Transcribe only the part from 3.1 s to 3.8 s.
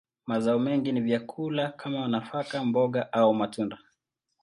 au matunda.